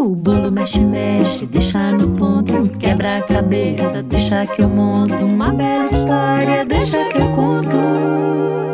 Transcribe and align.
O 0.00 0.16
bolo 0.16 0.50
mexe, 0.50 0.80
mexe, 0.80 1.44
deixa 1.44 1.92
no 1.92 2.16
ponto. 2.16 2.70
Quebra 2.78 3.18
a 3.18 3.22
cabeça, 3.22 4.02
deixa 4.02 4.46
que 4.46 4.62
eu 4.62 4.68
monto. 4.68 5.12
Uma 5.12 5.52
bela 5.52 5.84
história, 5.84 6.64
deixa 6.64 7.06
que 7.10 7.18
eu 7.18 7.30
conto. 7.32 7.76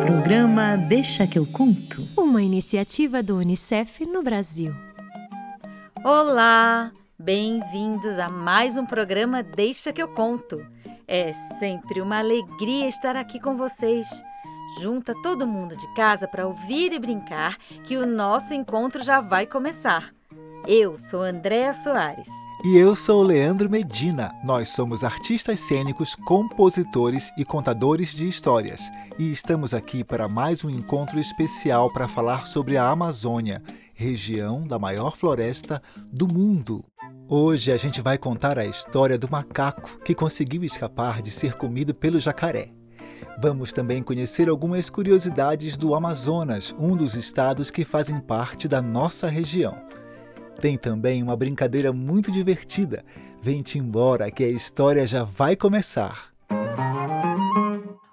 Programa 0.06 0.76
Deixa 0.88 1.26
que 1.26 1.36
eu 1.36 1.44
conto. 1.44 2.06
Uma 2.16 2.40
iniciativa 2.40 3.24
do 3.24 3.38
Unicef 3.38 4.06
no 4.06 4.22
Brasil. 4.22 4.72
Olá! 6.04 6.92
Bem-vindos 7.18 8.20
a 8.20 8.28
mais 8.28 8.78
um 8.78 8.86
programa 8.86 9.42
Deixa 9.42 9.92
que 9.92 10.00
eu 10.00 10.06
conto. 10.06 10.64
É 11.08 11.32
sempre 11.32 12.00
uma 12.00 12.20
alegria 12.20 12.86
estar 12.86 13.16
aqui 13.16 13.40
com 13.40 13.56
vocês. 13.56 14.06
Junta 14.80 15.12
todo 15.24 15.44
mundo 15.44 15.76
de 15.76 15.92
casa 15.94 16.28
para 16.28 16.46
ouvir 16.46 16.92
e 16.92 17.00
brincar, 17.00 17.56
que 17.84 17.96
o 17.96 18.06
nosso 18.06 18.54
encontro 18.54 19.02
já 19.02 19.20
vai 19.20 19.44
começar. 19.44 20.14
Eu 20.68 20.98
sou 20.98 21.22
Andréa 21.22 21.72
Soares. 21.72 22.26
E 22.64 22.76
eu 22.76 22.92
sou 22.96 23.22
Leandro 23.22 23.70
Medina. 23.70 24.34
Nós 24.42 24.70
somos 24.70 25.04
artistas 25.04 25.60
cênicos, 25.60 26.16
compositores 26.16 27.30
e 27.38 27.44
contadores 27.44 28.12
de 28.12 28.26
histórias. 28.26 28.80
E 29.16 29.30
estamos 29.30 29.72
aqui 29.72 30.02
para 30.02 30.26
mais 30.26 30.64
um 30.64 30.70
encontro 30.70 31.20
especial 31.20 31.92
para 31.92 32.08
falar 32.08 32.48
sobre 32.48 32.76
a 32.76 32.88
Amazônia, 32.88 33.62
região 33.94 34.64
da 34.64 34.76
maior 34.76 35.16
floresta 35.16 35.80
do 36.12 36.26
mundo. 36.26 36.84
Hoje 37.28 37.70
a 37.70 37.76
gente 37.76 38.00
vai 38.00 38.18
contar 38.18 38.58
a 38.58 38.66
história 38.66 39.16
do 39.16 39.30
macaco 39.30 40.00
que 40.04 40.16
conseguiu 40.16 40.64
escapar 40.64 41.22
de 41.22 41.30
ser 41.30 41.54
comido 41.54 41.94
pelo 41.94 42.18
jacaré. 42.18 42.70
Vamos 43.40 43.72
também 43.72 44.02
conhecer 44.02 44.48
algumas 44.48 44.90
curiosidades 44.90 45.76
do 45.76 45.94
Amazonas, 45.94 46.74
um 46.76 46.96
dos 46.96 47.14
estados 47.14 47.70
que 47.70 47.84
fazem 47.84 48.18
parte 48.18 48.66
da 48.66 48.82
nossa 48.82 49.28
região. 49.28 49.86
Tem 50.60 50.76
também 50.78 51.22
uma 51.22 51.36
brincadeira 51.36 51.92
muito 51.92 52.32
divertida. 52.32 53.04
Vem-te 53.42 53.78
embora 53.78 54.30
que 54.30 54.42
a 54.44 54.48
história 54.48 55.06
já 55.06 55.22
vai 55.22 55.54
começar. 55.54 56.30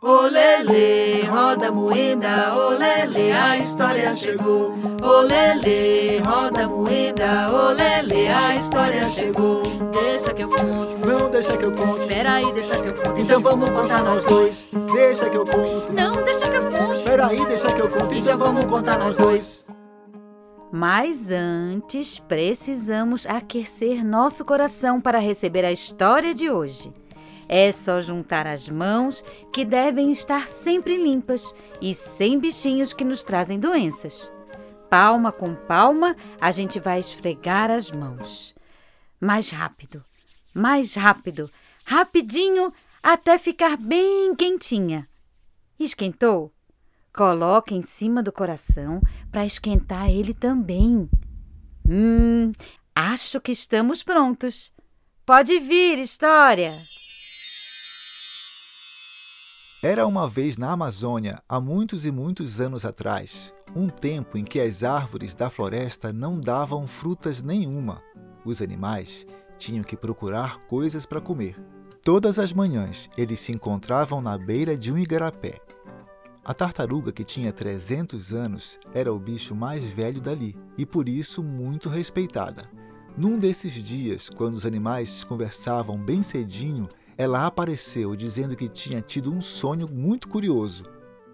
Olele, 0.01 1.23
roda 1.23 1.71
moeda, 1.71 2.53
olele, 2.55 3.31
a 3.31 3.57
história 3.57 4.13
chegou. 4.13 4.73
Olele, 5.01 6.19
roda 6.19 6.67
moeda, 6.67 7.49
olele, 7.49 8.27
a 8.27 8.55
história 8.57 9.05
chegou. 9.05 9.63
Deixa 9.91 10.33
que 10.33 10.43
eu 10.43 10.49
conto. 10.49 10.97
Não 11.07 11.29
deixa 11.29 11.57
que 11.57 11.65
eu 11.65 11.71
conto. 11.71 12.05
Peraí, 12.05 12.51
deixa 12.51 12.81
que 12.81 12.89
eu 12.89 12.93
conto. 12.95 13.19
Então 13.19 13.41
vamos 13.41 13.69
contar 13.69 14.03
nós 14.03 14.23
dois. 14.25 14.69
Deixa 14.93 15.29
que 15.29 15.37
eu 15.37 15.45
conto. 15.45 15.93
Não, 15.93 16.21
deixa 16.23 16.49
que 16.49 16.57
eu 16.57 16.69
conto. 16.69 17.03
Peraí, 17.03 17.45
deixa 17.45 17.71
que 17.71 17.81
eu 17.81 17.89
conto. 17.89 18.13
Então 18.13 18.37
vamos 18.37 18.65
contar 18.65 18.99
nós 18.99 19.15
dois. 19.15 19.67
Mas 20.75 21.29
antes, 21.29 22.17
precisamos 22.17 23.27
aquecer 23.27 24.03
nosso 24.03 24.43
coração 24.43 24.99
para 24.99 25.19
receber 25.19 25.63
a 25.63 25.71
história 25.71 26.33
de 26.33 26.49
hoje. 26.49 26.91
É 27.47 27.71
só 27.71 28.01
juntar 28.01 28.47
as 28.47 28.67
mãos, 28.67 29.23
que 29.53 29.63
devem 29.63 30.09
estar 30.09 30.47
sempre 30.47 30.97
limpas 30.97 31.53
e 31.79 31.93
sem 31.93 32.39
bichinhos 32.39 32.91
que 32.91 33.03
nos 33.03 33.21
trazem 33.21 33.59
doenças. 33.59 34.31
Palma 34.89 35.31
com 35.31 35.53
palma, 35.53 36.15
a 36.41 36.49
gente 36.49 36.79
vai 36.79 36.99
esfregar 36.99 37.69
as 37.69 37.91
mãos. 37.91 38.55
Mais 39.21 39.51
rápido, 39.51 40.03
mais 40.55 40.95
rápido, 40.95 41.51
rapidinho, 41.85 42.73
até 43.03 43.37
ficar 43.37 43.77
bem 43.77 44.33
quentinha. 44.33 45.07
Esquentou? 45.79 46.51
Coloca 47.13 47.75
em 47.75 47.81
cima 47.83 48.23
do 48.23 48.31
coração 48.31 48.99
para 49.31 49.45
esquentar 49.45 50.09
ele 50.09 50.33
também. 50.33 51.07
Hum, 51.87 52.51
acho 52.95 53.39
que 53.39 53.51
estamos 53.51 54.01
prontos. 54.01 54.73
Pode 55.23 55.59
vir, 55.59 55.99
história! 55.99 56.73
Era 59.83 60.07
uma 60.07 60.27
vez 60.27 60.57
na 60.57 60.71
Amazônia, 60.71 61.39
há 61.47 61.59
muitos 61.59 62.03
e 62.03 62.11
muitos 62.11 62.59
anos 62.59 62.83
atrás, 62.83 63.53
um 63.75 63.89
tempo 63.89 64.37
em 64.37 64.43
que 64.43 64.59
as 64.59 64.81
árvores 64.81 65.35
da 65.35 65.51
floresta 65.51 66.11
não 66.11 66.39
davam 66.39 66.87
frutas 66.87 67.43
nenhuma. 67.43 68.01
Os 68.43 68.59
animais 68.59 69.23
tinham 69.59 69.83
que 69.83 69.95
procurar 69.95 70.57
coisas 70.67 71.05
para 71.05 71.21
comer. 71.21 71.61
Todas 72.01 72.39
as 72.39 72.51
manhãs 72.51 73.07
eles 73.15 73.39
se 73.39 73.51
encontravam 73.51 74.19
na 74.19 74.35
beira 74.35 74.75
de 74.75 74.91
um 74.91 74.97
igarapé. 74.97 75.59
A 76.45 76.53
tartaruga, 76.53 77.13
que 77.13 77.23
tinha 77.23 77.53
300 77.53 78.33
anos, 78.33 78.77
era 78.93 79.13
o 79.13 79.17
bicho 79.17 79.55
mais 79.55 79.85
velho 79.85 80.19
dali 80.19 80.57
e 80.77 80.85
por 80.85 81.07
isso 81.07 81.41
muito 81.41 81.87
respeitada. 81.87 82.63
Num 83.17 83.39
desses 83.39 83.73
dias, 83.73 84.29
quando 84.29 84.55
os 84.55 84.65
animais 84.65 85.23
conversavam 85.23 85.97
bem 85.97 86.21
cedinho, 86.21 86.89
ela 87.17 87.45
apareceu 87.45 88.13
dizendo 88.13 88.57
que 88.57 88.67
tinha 88.67 89.01
tido 89.01 89.33
um 89.33 89.39
sonho 89.39 89.87
muito 89.89 90.27
curioso. 90.27 90.83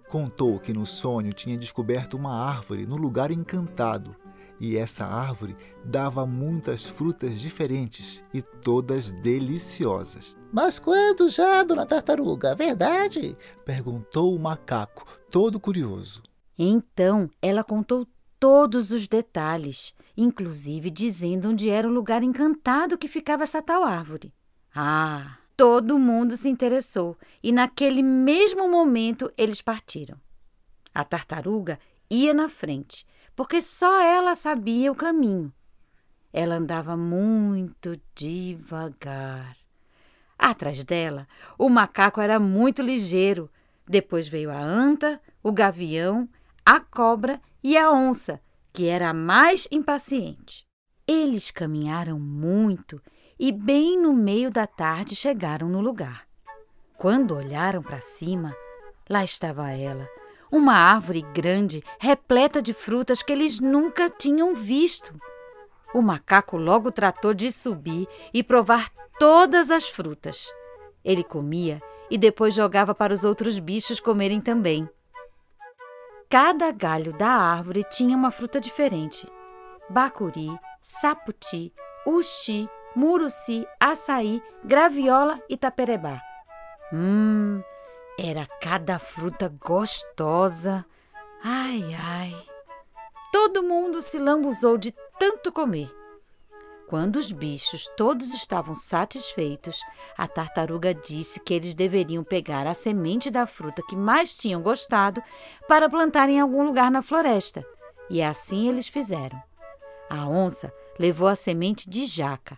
Contou 0.07 0.59
que 0.59 0.73
no 0.73 0.85
sonho 0.85 1.33
tinha 1.33 1.57
descoberto 1.57 2.15
uma 2.15 2.47
árvore 2.47 2.85
no 2.85 2.95
lugar 2.95 3.31
encantado 3.31 4.15
e 4.59 4.77
essa 4.77 5.05
árvore 5.05 5.55
dava 5.83 6.25
muitas 6.25 6.85
frutas 6.85 7.39
diferentes 7.39 8.21
e 8.33 8.41
todas 8.41 9.11
deliciosas. 9.11 10.35
Mas 10.51 10.79
quando 10.79 11.29
já, 11.29 11.63
dona 11.63 11.85
Tartaruga? 11.85 12.55
Verdade? 12.55 13.35
perguntou 13.63 14.35
o 14.35 14.39
macaco, 14.39 15.05
todo 15.29 15.59
curioso. 15.59 16.23
Então 16.57 17.29
ela 17.41 17.63
contou 17.63 18.07
todos 18.39 18.91
os 18.91 19.07
detalhes, 19.07 19.93
inclusive 20.17 20.89
dizendo 20.89 21.49
onde 21.49 21.69
era 21.69 21.87
o 21.87 21.91
lugar 21.91 22.23
encantado 22.23 22.97
que 22.97 23.07
ficava 23.07 23.43
essa 23.43 23.61
tal 23.61 23.83
árvore. 23.83 24.33
Ah, 24.75 25.37
todo 25.55 25.99
mundo 25.99 26.35
se 26.35 26.49
interessou 26.49 27.17
e 27.43 27.51
naquele 27.51 28.01
mesmo 28.01 28.69
momento 28.69 29.31
eles 29.37 29.61
partiram. 29.61 30.17
A 30.93 31.03
tartaruga 31.03 31.79
ia 32.09 32.33
na 32.33 32.49
frente 32.49 33.05
porque 33.39 33.61
só 33.61 34.01
ela 34.01 34.35
sabia 34.35 34.91
o 34.91 34.95
caminho. 34.95 35.49
Ela 36.33 36.55
andava 36.55 36.97
muito 36.97 37.97
devagar. 38.13 39.55
Atrás 40.37 40.83
dela, 40.83 41.25
o 41.57 41.69
macaco 41.69 42.19
era 42.19 42.37
muito 42.37 42.81
ligeiro. 42.81 43.49
Depois 43.87 44.27
veio 44.27 44.51
a 44.51 44.59
anta, 44.59 45.21
o 45.41 45.53
gavião, 45.53 46.27
a 46.65 46.81
cobra 46.81 47.39
e 47.63 47.77
a 47.77 47.89
onça, 47.89 48.41
que 48.73 48.87
era 48.87 49.07
a 49.07 49.13
mais 49.13 49.69
impaciente. 49.71 50.67
Eles 51.07 51.49
caminharam 51.49 52.19
muito 52.19 53.01
e, 53.39 53.53
bem 53.53 53.97
no 53.97 54.11
meio 54.11 54.49
da 54.49 54.67
tarde, 54.67 55.15
chegaram 55.15 55.69
no 55.69 55.79
lugar. 55.79 56.27
Quando 56.97 57.37
olharam 57.37 57.81
para 57.81 58.01
cima, 58.01 58.53
lá 59.09 59.23
estava 59.23 59.71
ela, 59.71 60.05
uma 60.51 60.73
árvore 60.73 61.21
grande, 61.33 61.83
repleta 61.99 62.61
de 62.61 62.73
frutas 62.73 63.21
que 63.21 63.31
eles 63.31 63.59
nunca 63.59 64.09
tinham 64.09 64.53
visto. 64.55 65.13
O 65.93 66.01
macaco 66.01 66.57
logo 66.57 66.91
tratou 66.91 67.33
de 67.33 67.51
subir 67.51 68.07
e 68.33 68.43
provar 68.43 68.89
todas 69.19 69.71
as 69.71 69.89
frutas. 69.89 70.51
Ele 71.03 71.23
comia 71.23 71.81
e 72.09 72.17
depois 72.17 72.53
jogava 72.53 72.93
para 72.93 73.13
os 73.13 73.23
outros 73.23 73.59
bichos 73.59 73.99
comerem 73.99 74.39
também. 74.39 74.89
Cada 76.29 76.71
galho 76.71 77.11
da 77.11 77.29
árvore 77.29 77.83
tinha 77.89 78.15
uma 78.15 78.29
fruta 78.29 78.59
diferente: 78.59 79.27
bacuri, 79.89 80.49
saputi, 80.81 81.73
uxi, 82.05 82.69
muruci, 82.95 83.67
açaí, 83.79 84.41
graviola 84.63 85.41
e 85.49 85.57
taperebá. 85.57 86.21
Hum, 86.93 87.61
era 88.21 88.45
cada 88.59 88.99
fruta 88.99 89.47
gostosa. 89.47 90.85
Ai, 91.41 91.83
ai. 91.93 92.35
Todo 93.31 93.63
mundo 93.63 94.01
se 94.01 94.19
lambuzou 94.19 94.77
de 94.77 94.93
tanto 95.17 95.51
comer. 95.51 95.89
Quando 96.85 97.17
os 97.17 97.31
bichos 97.31 97.87
todos 97.95 98.33
estavam 98.33 98.73
satisfeitos, 98.73 99.79
a 100.17 100.27
tartaruga 100.27 100.93
disse 100.93 101.39
que 101.39 101.53
eles 101.53 101.73
deveriam 101.73 102.23
pegar 102.23 102.67
a 102.67 102.73
semente 102.73 103.29
da 103.29 103.45
fruta 103.45 103.83
que 103.87 103.95
mais 103.95 104.35
tinham 104.35 104.61
gostado 104.61 105.23
para 105.67 105.89
plantar 105.89 106.29
em 106.29 106.39
algum 106.39 106.63
lugar 106.65 106.91
na 106.91 107.01
floresta. 107.01 107.63
E 108.09 108.21
assim 108.21 108.67
eles 108.67 108.87
fizeram. 108.87 109.41
A 110.09 110.27
onça 110.27 110.73
levou 110.97 111.27
a 111.27 111.35
semente 111.35 111.87
de 111.87 112.05
jaca. 112.05 112.57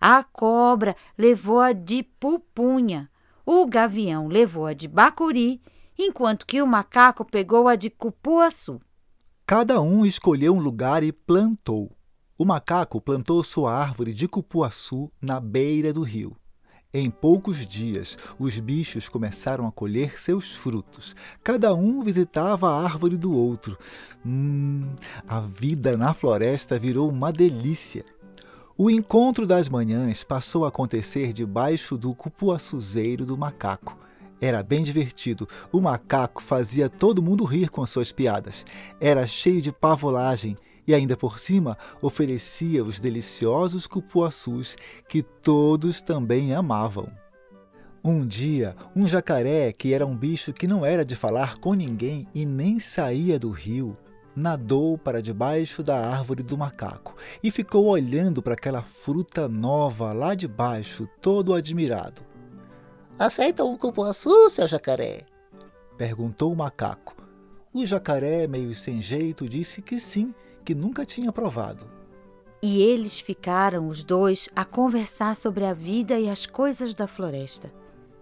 A 0.00 0.22
cobra 0.22 0.96
levou 1.18 1.60
a 1.60 1.72
de 1.72 2.04
pupunha. 2.04 3.10
O 3.46 3.66
gavião 3.66 4.26
levou 4.26 4.64
a 4.64 4.72
de 4.72 4.88
bacuri, 4.88 5.60
enquanto 5.98 6.46
que 6.46 6.62
o 6.62 6.66
macaco 6.66 7.24
pegou 7.24 7.68
a 7.68 7.76
de 7.76 7.90
cupuaçu. 7.90 8.80
Cada 9.46 9.80
um 9.82 10.06
escolheu 10.06 10.54
um 10.54 10.60
lugar 10.60 11.02
e 11.02 11.12
plantou. 11.12 11.94
O 12.38 12.44
macaco 12.44 13.00
plantou 13.00 13.44
sua 13.44 13.74
árvore 13.74 14.14
de 14.14 14.26
cupuaçu 14.26 15.12
na 15.20 15.38
beira 15.38 15.92
do 15.92 16.02
rio. 16.02 16.34
Em 16.96 17.10
poucos 17.10 17.66
dias, 17.66 18.16
os 18.38 18.58
bichos 18.60 19.08
começaram 19.08 19.66
a 19.66 19.72
colher 19.72 20.18
seus 20.18 20.52
frutos. 20.52 21.14
Cada 21.42 21.74
um 21.74 22.00
visitava 22.02 22.70
a 22.70 22.84
árvore 22.84 23.16
do 23.16 23.36
outro. 23.36 23.76
Hum, 24.24 24.94
a 25.26 25.40
vida 25.40 25.96
na 25.96 26.14
floresta 26.14 26.78
virou 26.78 27.10
uma 27.10 27.32
delícia. 27.32 28.04
O 28.76 28.90
encontro 28.90 29.46
das 29.46 29.68
manhãs 29.68 30.24
passou 30.24 30.64
a 30.64 30.68
acontecer 30.68 31.32
debaixo 31.32 31.96
do 31.96 32.12
cupuaçuzeiro 32.12 33.24
do 33.24 33.38
macaco. 33.38 33.96
Era 34.40 34.64
bem 34.64 34.82
divertido. 34.82 35.48
O 35.70 35.80
macaco 35.80 36.42
fazia 36.42 36.88
todo 36.88 37.22
mundo 37.22 37.44
rir 37.44 37.70
com 37.70 37.86
suas 37.86 38.10
piadas. 38.10 38.64
Era 39.00 39.28
cheio 39.28 39.62
de 39.62 39.70
pavolagem 39.70 40.56
e 40.88 40.92
ainda 40.92 41.16
por 41.16 41.38
cima 41.38 41.78
oferecia 42.02 42.84
os 42.84 42.98
deliciosos 42.98 43.86
cupuaçus 43.86 44.76
que 45.08 45.22
todos 45.22 46.02
também 46.02 46.52
amavam. 46.52 47.06
Um 48.02 48.26
dia, 48.26 48.74
um 48.94 49.06
jacaré, 49.06 49.72
que 49.72 49.94
era 49.94 50.04
um 50.04 50.16
bicho 50.16 50.52
que 50.52 50.66
não 50.66 50.84
era 50.84 51.04
de 51.04 51.14
falar 51.14 51.58
com 51.58 51.74
ninguém 51.74 52.26
e 52.34 52.44
nem 52.44 52.80
saía 52.80 53.38
do 53.38 53.50
rio, 53.50 53.96
nadou 54.34 54.98
para 54.98 55.22
debaixo 55.22 55.82
da 55.82 55.96
árvore 55.96 56.42
do 56.42 56.56
macaco 56.58 57.14
e 57.42 57.50
ficou 57.50 57.86
olhando 57.86 58.42
para 58.42 58.54
aquela 58.54 58.82
fruta 58.82 59.48
nova 59.48 60.12
lá 60.12 60.34
de 60.34 60.48
baixo, 60.48 61.08
todo 61.20 61.54
admirado. 61.54 62.22
Aceita 63.18 63.64
um 63.64 63.76
cupuaçu, 63.76 64.50
seu 64.50 64.66
jacaré? 64.66 65.20
Perguntou 65.96 66.52
o 66.52 66.56
macaco. 66.56 67.14
O 67.72 67.86
jacaré, 67.86 68.46
meio 68.46 68.74
sem 68.74 69.00
jeito, 69.00 69.48
disse 69.48 69.80
que 69.80 70.00
sim, 70.00 70.34
que 70.64 70.74
nunca 70.74 71.04
tinha 71.04 71.32
provado. 71.32 71.86
E 72.62 72.82
eles 72.82 73.20
ficaram, 73.20 73.88
os 73.88 74.02
dois, 74.02 74.48
a 74.56 74.64
conversar 74.64 75.36
sobre 75.36 75.64
a 75.64 75.74
vida 75.74 76.18
e 76.18 76.28
as 76.28 76.46
coisas 76.46 76.94
da 76.94 77.06
floresta. 77.06 77.72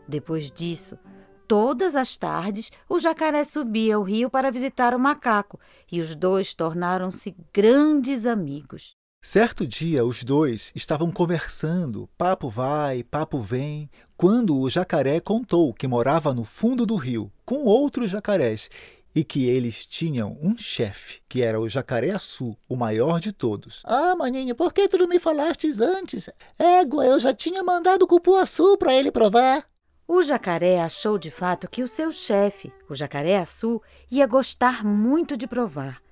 Depois 0.06 0.50
disso, 0.50 0.98
todas 1.52 1.94
as 1.94 2.16
tardes, 2.16 2.72
o 2.88 2.98
jacaré 2.98 3.44
subia 3.44 3.96
ao 3.96 4.02
rio 4.02 4.30
para 4.30 4.50
visitar 4.50 4.94
o 4.94 4.98
macaco 4.98 5.60
e 5.92 6.00
os 6.00 6.14
dois 6.14 6.54
tornaram-se 6.54 7.36
grandes 7.52 8.24
amigos. 8.24 8.92
Certo 9.22 9.66
dia, 9.66 10.02
os 10.02 10.24
dois 10.24 10.72
estavam 10.74 11.12
conversando, 11.12 12.08
papo 12.16 12.48
vai, 12.48 13.02
papo 13.02 13.38
vem, 13.38 13.90
quando 14.16 14.58
o 14.58 14.70
jacaré 14.70 15.20
contou 15.20 15.74
que 15.74 15.86
morava 15.86 16.32
no 16.32 16.42
fundo 16.42 16.86
do 16.86 16.96
rio, 16.96 17.30
com 17.44 17.66
outros 17.66 18.10
jacarés, 18.10 18.70
e 19.14 19.22
que 19.22 19.44
eles 19.44 19.84
tinham 19.84 20.38
um 20.40 20.56
chefe, 20.56 21.20
que 21.28 21.42
era 21.42 21.60
o 21.60 21.68
jacaré-açu, 21.68 22.56
o 22.66 22.76
maior 22.76 23.20
de 23.20 23.30
todos. 23.30 23.82
Ah, 23.84 24.16
maninho, 24.16 24.54
por 24.54 24.72
que 24.72 24.88
tu 24.88 24.96
não 24.96 25.06
me 25.06 25.18
falastes 25.18 25.82
antes? 25.82 26.30
Égua, 26.58 27.04
eu 27.04 27.20
já 27.20 27.34
tinha 27.34 27.62
mandado 27.62 28.06
cupuaçu 28.06 28.78
para 28.78 28.94
ele 28.94 29.12
provar. 29.12 29.70
O 30.06 30.22
jacaré 30.22 30.80
achou 30.80 31.16
de 31.16 31.30
fato 31.30 31.68
que 31.70 31.82
o 31.82 31.88
seu 31.88 32.10
chefe, 32.12 32.72
o 32.88 32.94
jacaré-açu, 32.94 33.80
ia 34.10 34.26
gostar 34.26 34.84
muito 34.84 35.36
de 35.36 35.46
provar. 35.46 36.02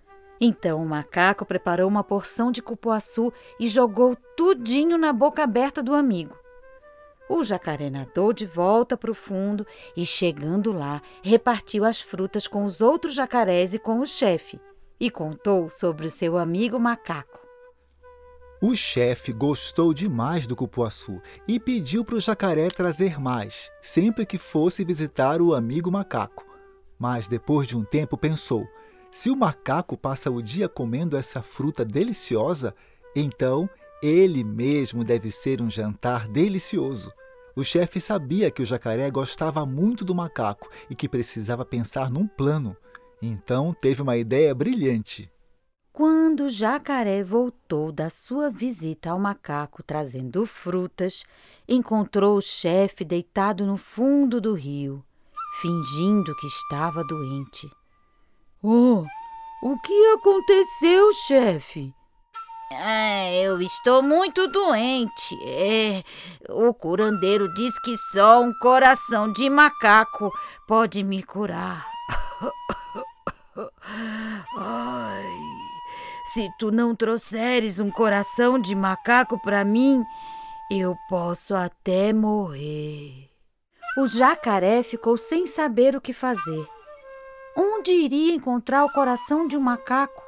Então 0.41 0.83
o 0.83 0.87
macaco 0.87 1.45
preparou 1.45 1.89
uma 1.89 2.03
porção 2.03 2.51
de 2.51 2.63
cupuaçu 2.63 3.33
e 3.59 3.69
jogou 3.69 4.17
tudinho 4.37 4.97
na 4.97 5.13
boca 5.13 5.43
aberta 5.43 5.83
do 5.83 5.95
amigo. 5.95 6.39
O 7.29 7.43
jacaré 7.45 7.91
nadou 7.91 8.33
de 8.33 8.47
volta 8.47 8.97
para 8.97 9.11
o 9.11 9.15
fundo 9.15 9.67
e, 9.97 10.05
chegando 10.05 10.73
lá, 10.73 11.03
repartiu 11.23 11.85
as 11.85 12.01
frutas 12.01 12.47
com 12.47 12.65
os 12.65 12.81
outros 12.81 13.15
jacarés 13.15 13.75
e 13.75 13.79
com 13.79 14.01
o 14.01 14.07
chefe, 14.07 14.61
e 14.99 15.11
contou 15.11 15.71
sobre 15.71 16.07
o 16.07 16.11
seu 16.11 16.37
amigo 16.37 16.81
macaco. 16.81 17.40
O 18.63 18.75
chefe 18.77 19.33
gostou 19.33 19.95
demais 19.95 20.47
do 20.47 20.55
cupuaçu 20.55 21.19
e 21.49 21.59
pediu 21.59 22.05
para 22.05 22.17
o 22.17 22.21
jacaré 22.21 22.69
trazer 22.69 23.19
mais, 23.19 23.73
sempre 23.81 24.27
que 24.27 24.37
fosse 24.37 24.85
visitar 24.85 25.41
o 25.41 25.55
amigo 25.55 25.91
macaco. 25.91 26.45
Mas 26.99 27.27
depois 27.27 27.67
de 27.67 27.75
um 27.75 27.83
tempo 27.83 28.19
pensou: 28.19 28.69
se 29.11 29.31
o 29.31 29.37
macaco 29.37 29.97
passa 29.97 30.31
o 30.31 30.43
dia 30.43 30.69
comendo 30.69 31.17
essa 31.17 31.41
fruta 31.41 31.87
deliciosa, 31.87 32.75
então 33.17 33.67
ele 34.03 34.45
mesmo 34.45 35.03
deve 35.03 35.31
ser 35.31 35.63
um 35.63 35.71
jantar 35.71 36.29
delicioso. 36.29 37.11
O 37.57 37.65
chefe 37.65 37.99
sabia 37.99 38.51
que 38.51 38.63
o 38.63 38.67
jacaré 38.67 39.11
gostava 39.11 39.65
muito 39.65 40.05
do 40.05 40.15
macaco 40.15 40.69
e 40.91 40.95
que 40.95 41.09
precisava 41.09 41.65
pensar 41.65 42.11
num 42.11 42.27
plano. 42.27 42.77
Então 43.23 43.73
teve 43.73 44.03
uma 44.03 44.19
ideia 44.19 44.55
brilhante. 44.55 45.33
Quando 45.93 46.45
o 46.45 46.49
jacaré 46.49 47.23
voltou 47.23 47.91
da 47.91 48.09
sua 48.09 48.49
visita 48.49 49.11
ao 49.11 49.19
macaco 49.19 49.83
trazendo 49.83 50.47
frutas, 50.47 51.25
encontrou 51.69 52.37
o 52.37 52.41
chefe 52.41 53.05
deitado 53.05 53.67
no 53.67 53.77
fundo 53.77 54.41
do 54.41 54.55
rio, 54.55 55.05
fingindo 55.61 56.35
que 56.37 56.47
estava 56.47 57.03
doente. 57.05 57.69
Oh, 58.63 59.05
o 59.63 59.79
que 59.81 60.07
aconteceu, 60.13 61.13
chefe? 61.13 61.93
Ah, 62.73 63.33
eu 63.33 63.61
estou 63.61 64.01
muito 64.01 64.47
doente. 64.47 65.37
É, 65.45 66.05
o 66.49 66.73
curandeiro 66.73 67.53
diz 67.55 67.77
que 67.81 67.97
só 68.13 68.41
um 68.41 68.53
coração 68.61 69.33
de 69.33 69.51
macaco 69.51 70.31
pode 70.69 71.03
me 71.03 71.21
curar. 71.21 71.85
Ai. 74.57 75.40
Se 76.33 76.49
tu 76.61 76.71
não 76.71 76.95
trouxeres 76.95 77.81
um 77.81 77.91
coração 77.91 78.57
de 78.57 78.73
macaco 78.73 79.37
para 79.43 79.65
mim, 79.65 80.05
eu 80.71 80.95
posso 81.09 81.57
até 81.57 82.13
morrer. 82.13 83.29
O 83.99 84.07
jacaré 84.07 84.85
ficou 84.85 85.17
sem 85.17 85.45
saber 85.45 85.97
o 85.97 86.01
que 86.01 86.13
fazer. 86.13 86.69
Onde 87.57 87.91
iria 87.91 88.33
encontrar 88.33 88.85
o 88.85 88.93
coração 88.93 89.49
de 89.49 89.57
um 89.57 89.61
macaco? 89.61 90.23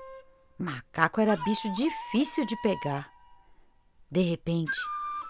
Macaco 0.59 1.21
era 1.21 1.37
bicho 1.37 1.71
difícil 1.73 2.45
de 2.45 2.61
pegar. 2.63 3.09
De 4.11 4.23
repente, 4.23 4.77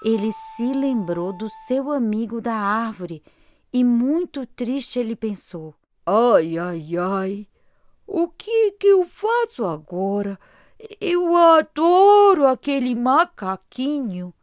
ele 0.02 0.32
se 0.32 0.72
lembrou 0.72 1.36
do 1.36 1.50
seu 1.66 1.92
amigo 1.92 2.40
da 2.40 2.54
árvore 2.54 3.22
e, 3.70 3.84
muito 3.84 4.46
triste, 4.46 4.98
ele 4.98 5.16
pensou: 5.16 5.74
Ai, 6.06 6.56
ai, 6.56 6.96
ai, 6.96 7.46
o 8.06 8.26
que 8.28 8.72
que 8.72 8.86
eu 8.86 9.04
faço 9.04 9.66
agora? 9.66 10.38
Eu 11.00 11.36
adoro 11.36 12.46
aquele 12.46 12.94
macaquinho. 12.94 14.34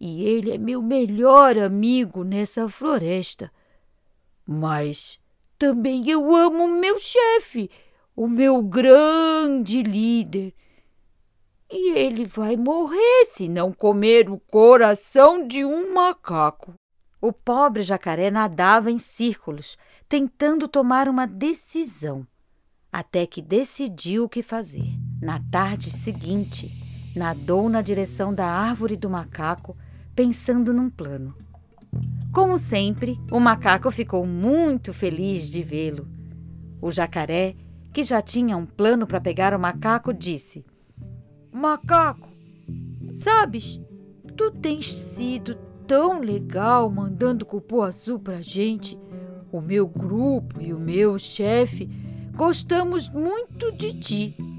E 0.00 0.24
ele 0.24 0.50
é 0.50 0.58
meu 0.58 0.82
melhor 0.82 1.56
amigo 1.56 2.24
nessa 2.24 2.68
floresta. 2.68 3.50
Mas 4.46 5.18
também 5.58 6.08
eu 6.10 6.34
amo 6.34 6.68
meu 6.68 6.98
chefe, 6.98 7.70
o 8.16 8.26
meu 8.26 8.62
grande 8.62 9.82
líder. 9.82 10.52
E 11.70 11.92
ele 11.92 12.24
vai 12.24 12.56
morrer 12.56 13.24
se 13.26 13.48
não 13.48 13.72
comer 13.72 14.28
o 14.28 14.38
coração 14.38 15.46
de 15.46 15.64
um 15.64 15.94
macaco. 15.94 16.74
O 17.20 17.32
pobre 17.32 17.82
jacaré 17.82 18.30
nadava 18.30 18.90
em 18.90 18.98
círculos, 18.98 19.78
tentando 20.08 20.68
tomar 20.68 21.08
uma 21.08 21.26
decisão 21.26 22.26
até 22.94 23.26
que 23.26 23.42
decidiu 23.42 24.24
o 24.24 24.28
que 24.28 24.40
fazer. 24.40 25.03
Na 25.24 25.40
tarde 25.50 25.90
seguinte, 25.90 26.70
nadou 27.16 27.66
na 27.70 27.80
direção 27.80 28.34
da 28.34 28.44
árvore 28.44 28.94
do 28.94 29.08
macaco, 29.08 29.74
pensando 30.14 30.70
num 30.70 30.90
plano. 30.90 31.34
Como 32.30 32.58
sempre, 32.58 33.18
o 33.32 33.40
macaco 33.40 33.90
ficou 33.90 34.26
muito 34.26 34.92
feliz 34.92 35.48
de 35.48 35.62
vê-lo. 35.62 36.06
O 36.78 36.90
jacaré, 36.90 37.56
que 37.90 38.02
já 38.02 38.20
tinha 38.20 38.54
um 38.54 38.66
plano 38.66 39.06
para 39.06 39.18
pegar 39.18 39.54
o 39.54 39.58
macaco, 39.58 40.12
disse: 40.12 40.62
Macaco, 41.50 42.28
sabes, 43.10 43.80
tu 44.36 44.50
tens 44.50 44.92
sido 44.92 45.54
tão 45.86 46.20
legal 46.20 46.90
mandando 46.90 47.46
cupuaçu 47.46 48.18
pra 48.18 48.42
gente. 48.42 48.98
O 49.50 49.62
meu 49.62 49.86
grupo 49.86 50.60
e 50.60 50.74
o 50.74 50.78
meu 50.78 51.18
chefe 51.18 51.88
Gostamos 52.36 53.08
muito 53.08 53.70
de 53.70 53.92
ti. 53.92 54.53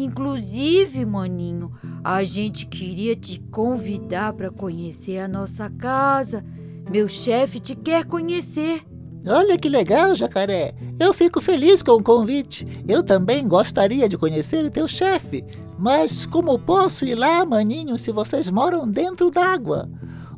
Inclusive, 0.00 1.04
maninho, 1.04 1.72
a 2.02 2.24
gente 2.24 2.64
queria 2.64 3.14
te 3.14 3.38
convidar 3.38 4.32
para 4.32 4.50
conhecer 4.50 5.18
a 5.18 5.28
nossa 5.28 5.68
casa. 5.68 6.42
Meu 6.90 7.06
chefe 7.06 7.60
te 7.60 7.76
quer 7.76 8.06
conhecer. 8.06 8.80
Olha 9.26 9.58
que 9.58 9.68
legal, 9.68 10.16
jacaré. 10.16 10.72
Eu 10.98 11.12
fico 11.12 11.38
feliz 11.38 11.82
com 11.82 11.92
o 11.92 12.02
convite. 12.02 12.64
Eu 12.88 13.02
também 13.02 13.46
gostaria 13.46 14.08
de 14.08 14.16
conhecer 14.16 14.64
o 14.64 14.70
teu 14.70 14.88
chefe. 14.88 15.44
Mas 15.78 16.24
como 16.24 16.58
posso 16.58 17.04
ir 17.04 17.14
lá, 17.14 17.44
maninho, 17.44 17.98
se 17.98 18.10
vocês 18.10 18.48
moram 18.48 18.88
dentro 18.88 19.30
d'água? 19.30 19.86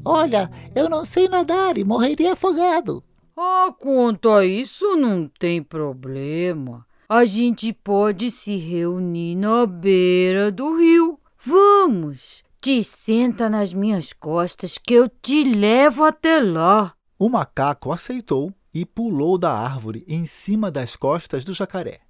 Olha, 0.04 0.50
eu 0.74 0.90
não 0.90 1.04
sei 1.04 1.28
nadar 1.28 1.78
e 1.78 1.84
morreria 1.84 2.32
afogado. 2.32 3.00
Ah, 3.36 3.72
quanto 3.78 4.28
a 4.28 4.44
isso, 4.44 4.96
não 4.96 5.28
tem 5.38 5.62
problema. 5.62 6.84
A 7.14 7.26
gente 7.26 7.74
pode 7.74 8.30
se 8.30 8.56
reunir 8.56 9.36
na 9.36 9.66
beira 9.66 10.50
do 10.50 10.78
rio. 10.78 11.20
Vamos! 11.44 12.42
Te 12.58 12.82
senta 12.82 13.50
nas 13.50 13.74
minhas 13.74 14.14
costas 14.14 14.78
que 14.78 14.94
eu 14.94 15.10
te 15.20 15.44
levo 15.44 16.04
até 16.04 16.40
lá. 16.40 16.94
O 17.18 17.28
macaco 17.28 17.92
aceitou 17.92 18.50
e 18.72 18.86
pulou 18.86 19.36
da 19.36 19.52
árvore 19.52 20.06
em 20.08 20.24
cima 20.24 20.70
das 20.70 20.96
costas 20.96 21.44
do 21.44 21.52
jacaré. 21.52 22.00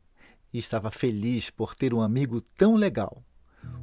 Estava 0.55 0.89
feliz 0.89 1.51
por 1.51 1.75
ter 1.75 1.93
um 1.93 2.01
amigo 2.01 2.41
tão 2.57 2.77
legal. 2.77 3.25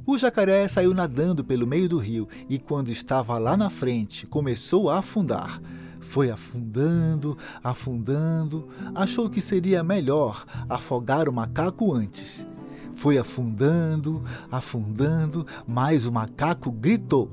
O 0.06 0.16
jacaré 0.16 0.66
saiu 0.68 0.94
nadando 0.94 1.44
pelo 1.44 1.66
meio 1.66 1.86
do 1.86 1.98
rio 1.98 2.26
e, 2.48 2.58
quando 2.58 2.90
estava 2.90 3.36
lá 3.36 3.58
na 3.58 3.68
frente, 3.68 4.26
começou 4.26 4.88
a 4.88 5.00
afundar. 5.00 5.60
Foi 6.00 6.30
afundando, 6.30 7.36
afundando, 7.62 8.68
achou 8.94 9.28
que 9.28 9.40
seria 9.40 9.84
melhor 9.84 10.44
afogar 10.68 11.28
o 11.28 11.32
macaco 11.32 11.92
antes. 11.92 12.46
Foi 12.92 13.18
afundando, 13.18 14.22
afundando, 14.50 15.46
mas 15.66 16.06
o 16.06 16.12
macaco 16.12 16.70
gritou: 16.70 17.30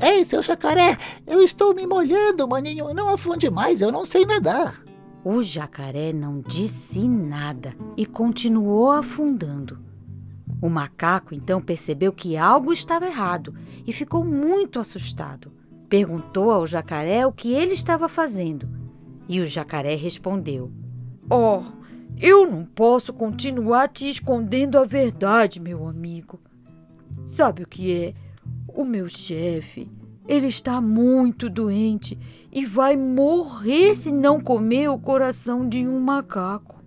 Ei, 0.00 0.24
seu 0.24 0.42
jacaré, 0.42 0.96
eu 1.26 1.42
estou 1.42 1.74
me 1.74 1.86
molhando, 1.86 2.48
maninho. 2.48 2.92
Não 2.94 3.08
afunde 3.08 3.50
mais, 3.50 3.80
eu 3.80 3.90
não 3.90 4.04
sei 4.04 4.24
nadar. 4.24 4.82
O 5.24 5.42
jacaré 5.42 6.12
não 6.12 6.40
disse 6.40 7.08
nada 7.08 7.74
e 7.96 8.04
continuou 8.04 8.92
afundando. 8.92 9.78
O 10.60 10.68
macaco 10.68 11.34
então 11.34 11.60
percebeu 11.60 12.12
que 12.12 12.36
algo 12.36 12.72
estava 12.72 13.06
errado 13.06 13.54
e 13.86 13.92
ficou 13.92 14.24
muito 14.24 14.78
assustado. 14.78 15.52
Perguntou 15.96 16.50
ao 16.50 16.66
jacaré 16.66 17.24
o 17.24 17.30
que 17.30 17.52
ele 17.52 17.72
estava 17.72 18.08
fazendo. 18.08 18.68
E 19.28 19.40
o 19.40 19.46
jacaré 19.46 19.94
respondeu: 19.94 20.72
Oh, 21.30 21.62
eu 22.20 22.50
não 22.50 22.64
posso 22.64 23.12
continuar 23.12 23.86
te 23.86 24.10
escondendo 24.10 24.76
a 24.76 24.84
verdade, 24.84 25.60
meu 25.60 25.86
amigo. 25.86 26.40
Sabe 27.24 27.62
o 27.62 27.68
que 27.68 27.92
é? 27.92 28.12
O 28.66 28.84
meu 28.84 29.08
chefe, 29.08 29.88
ele 30.26 30.48
está 30.48 30.80
muito 30.80 31.48
doente 31.48 32.18
e 32.50 32.66
vai 32.66 32.96
morrer 32.96 33.94
se 33.94 34.10
não 34.10 34.40
comer 34.40 34.88
o 34.88 34.98
coração 34.98 35.68
de 35.68 35.86
um 35.86 36.00
macaco. 36.00 36.82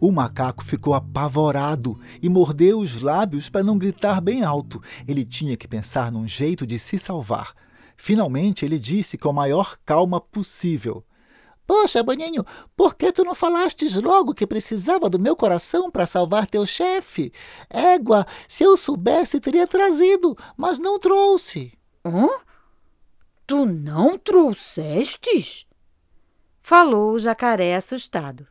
O 0.00 0.10
macaco 0.10 0.64
ficou 0.64 0.94
apavorado 0.94 2.00
e 2.22 2.28
mordeu 2.30 2.78
os 2.78 3.02
lábios 3.02 3.50
para 3.50 3.62
não 3.62 3.76
gritar 3.76 4.22
bem 4.22 4.42
alto. 4.42 4.80
Ele 5.06 5.26
tinha 5.26 5.58
que 5.58 5.68
pensar 5.68 6.10
num 6.10 6.26
jeito 6.26 6.66
de 6.66 6.78
se 6.78 6.98
salvar. 6.98 7.65
Finalmente, 7.96 8.64
ele 8.64 8.78
disse 8.78 9.16
com 9.16 9.30
a 9.30 9.32
maior 9.32 9.76
calma 9.84 10.20
possível: 10.20 11.04
Poxa, 11.66 12.02
Boninho, 12.02 12.44
por 12.76 12.94
que 12.94 13.10
tu 13.10 13.24
não 13.24 13.34
falastes 13.34 14.00
logo 14.00 14.32
que 14.32 14.46
precisava 14.46 15.10
do 15.10 15.18
meu 15.18 15.34
coração 15.34 15.90
para 15.90 16.06
salvar 16.06 16.46
teu 16.46 16.64
chefe? 16.64 17.32
Égua, 17.68 18.24
se 18.46 18.62
eu 18.62 18.76
soubesse, 18.76 19.40
teria 19.40 19.66
trazido, 19.66 20.36
mas 20.56 20.78
não 20.78 20.98
trouxe. 20.98 21.72
Hã? 22.04 22.28
Tu 23.46 23.64
não 23.66 24.16
trouxestes? 24.16 25.66
Falou 26.60 27.12
o 27.12 27.18
jacaré 27.18 27.74
assustado. 27.74 28.46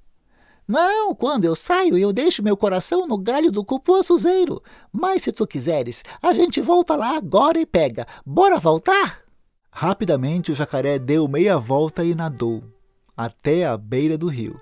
Não, 0.67 1.13
quando 1.13 1.45
eu 1.45 1.55
saio, 1.55 1.97
eu 1.97 2.11
deixo 2.11 2.43
meu 2.43 2.57
coração 2.57 3.05
no 3.05 3.17
galho 3.17 3.51
do 3.51 3.63
cupuaçuzeiro. 3.63 4.61
Mas 4.91 5.23
se 5.23 5.31
tu 5.31 5.45
quiseres, 5.45 6.03
a 6.21 6.33
gente 6.33 6.59
volta 6.59 6.95
lá 6.95 7.15
agora 7.15 7.59
e 7.59 7.65
pega. 7.65 8.07
Bora 8.25 8.57
voltar? 8.57 9.24
Rapidamente 9.77 10.53
o 10.53 10.55
jacaré 10.55 10.97
deu 10.97 11.27
meia 11.27 11.59
volta 11.59 12.01
e 12.01 12.15
nadou 12.15 12.63
até 13.15 13.65
a 13.65 13.75
beira 13.75 14.17
do 14.17 14.27
rio. 14.27 14.57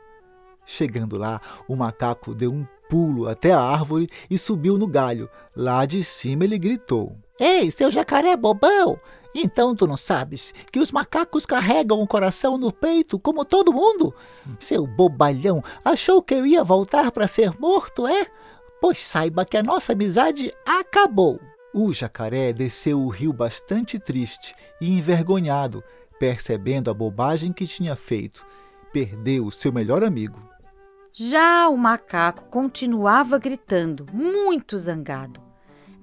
Chegando 0.65 1.20
lá, 1.20 1.39
o 1.67 1.75
macaco 1.75 2.34
deu 2.34 2.51
um 2.51 2.65
pulo 2.89 3.29
até 3.29 3.51
a 3.51 3.60
árvore 3.60 4.10
e 4.27 4.39
subiu 4.39 4.75
no 4.75 4.88
galho. 4.88 5.29
Lá 5.55 5.86
de 5.86 6.03
cima 6.03 6.46
ele 6.46 6.58
gritou: 6.58 7.15
Ei, 7.39 7.70
seu 7.70 7.91
jacaré 7.91 8.36
bobão! 8.36 9.00
Então 9.36 9.75
tu 9.75 9.86
não 9.86 9.98
sabes 9.98 10.51
que 10.72 10.79
os 10.79 10.91
macacos 10.91 11.46
carregam 11.46 12.01
o 12.01 12.08
coração 12.08 12.58
no 12.58 12.74
peito 12.74 13.20
como 13.20 13.46
todo 13.46 13.72
mundo? 13.72 14.15
Seu 14.58 14.88
bobalhão 14.88 15.63
achou 15.86 16.24
que 16.24 16.34
eu 16.34 16.43
ia 16.43 16.63
voltar 16.63 17.12
para 17.12 17.27
ser 17.27 17.51
morto, 17.60 18.08
é? 18.08 18.25
Pois 18.82 19.08
saiba 19.08 19.46
que 19.46 19.58
a 19.58 19.63
nossa 19.63 19.93
amizade 19.93 20.51
acabou. 20.65 21.39
O 21.74 21.92
jacaré 21.92 22.53
desceu 22.53 23.01
o 23.01 23.10
rio 23.10 23.34
bastante 23.34 23.98
triste 23.98 24.53
e 24.80 24.92
envergonhado, 24.92 25.84
percebendo 26.20 26.92
a 26.92 26.94
bobagem 26.94 27.51
que 27.51 27.65
tinha 27.65 27.96
feito. 27.96 28.46
Perdeu 28.92 29.50
seu 29.50 29.74
melhor 29.74 30.03
amigo. 30.03 30.39
Já 31.12 31.68
o 31.68 31.75
macaco 31.75 32.46
continuava 32.46 33.39
gritando, 33.39 34.06
muito 34.13 34.77
zangado. 34.77 35.42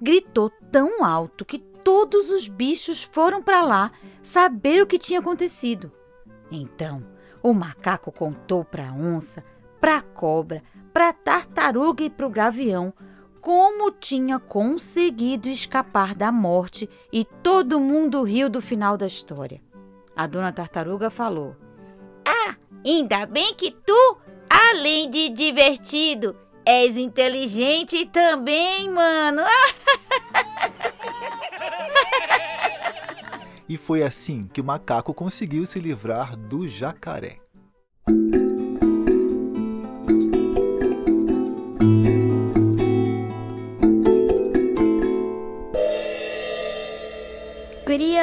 Gritou 0.01 0.49
tão 0.69 1.05
alto 1.05 1.45
que 1.45 1.57
todos 1.57 2.29
os 2.29 2.49
bichos 2.49 3.01
foram 3.01 3.41
para 3.41 3.61
lá 3.61 3.91
saber 4.21 4.83
o 4.83 4.87
que 4.87 4.99
tinha 4.99 5.21
acontecido. 5.21 5.89
Então, 6.51 7.01
o 7.41 7.53
macaco 7.53 8.11
contou 8.11 8.65
para 8.65 8.89
a 8.89 8.93
onça, 8.93 9.41
para 9.79 9.97
a 9.97 10.01
cobra, 10.01 10.61
para 10.93 11.09
a 11.09 11.13
tartaruga 11.13 12.03
e 12.03 12.09
para 12.09 12.27
o 12.27 12.29
gavião 12.29 12.93
como 13.41 13.91
tinha 13.91 14.39
conseguido 14.39 15.49
escapar 15.49 16.13
da 16.13 16.31
morte 16.31 16.87
e 17.11 17.25
todo 17.25 17.79
mundo 17.79 18.21
riu 18.21 18.47
do 18.49 18.61
final 18.61 18.95
da 18.95 19.07
história. 19.07 19.59
A 20.15 20.27
dona 20.27 20.51
tartaruga 20.51 21.09
falou: 21.09 21.55
Ah, 22.23 22.55
ainda 22.85 23.25
bem 23.25 23.55
que 23.55 23.71
tu, 23.71 24.17
além 24.47 25.09
de 25.09 25.29
divertido, 25.29 26.35
és 26.63 26.95
inteligente 26.97 28.05
também, 28.05 28.89
mano. 28.89 29.41
e 33.67 33.75
foi 33.75 34.03
assim 34.03 34.43
que 34.43 34.61
o 34.61 34.63
macaco 34.63 35.13
conseguiu 35.13 35.65
se 35.65 35.79
livrar 35.79 36.37
do 36.37 36.67
jacaré. 36.67 37.39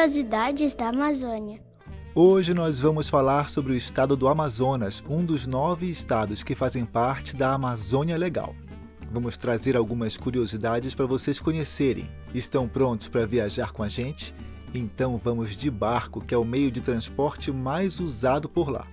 Curiosidades 0.09 0.75
da 0.75 0.89
Amazônia. 0.89 1.61
Hoje 2.15 2.55
nós 2.55 2.81
vamos 2.81 3.11
falar 3.11 3.51
sobre 3.51 3.75
o 3.75 3.77
estado 3.77 4.17
do 4.17 4.27
Amazonas, 4.27 5.05
um 5.07 5.23
dos 5.23 5.47
nove 5.47 5.85
estados 5.91 6.43
que 6.43 6.55
fazem 6.55 6.83
parte 6.83 7.37
da 7.37 7.53
Amazônia 7.53 8.17
Legal. 8.17 8.55
Vamos 9.13 9.37
trazer 9.37 9.77
algumas 9.77 10.17
curiosidades 10.17 10.95
para 10.95 11.05
vocês 11.05 11.39
conhecerem. 11.39 12.11
Estão 12.35 12.67
prontos 12.67 13.07
para 13.07 13.27
viajar 13.27 13.71
com 13.71 13.83
a 13.83 13.89
gente? 13.89 14.35
Então 14.73 15.15
vamos 15.15 15.55
de 15.55 15.71
barco, 15.71 16.23
que 16.23 16.35
é 16.35 16.39
o 16.39 16.45
meio 16.45 16.71
de 16.71 16.81
transporte 16.81 17.53
mais 17.53 18.01
usado 18.01 18.49
por 18.49 18.71
lá. 18.71 18.87